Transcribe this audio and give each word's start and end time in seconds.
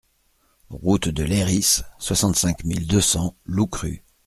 Route 0.71 1.09
de 1.09 1.21
Layrisse, 1.23 1.83
soixante-cinq 1.99 2.63
mille 2.63 2.87
deux 2.87 3.01
cents 3.01 3.37
Loucrup 3.45 4.01